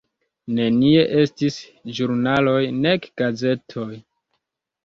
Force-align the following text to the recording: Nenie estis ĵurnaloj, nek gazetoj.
Nenie 0.59 1.03
estis 1.25 1.59
ĵurnaloj, 1.99 2.59
nek 2.87 3.07
gazetoj. 3.23 3.91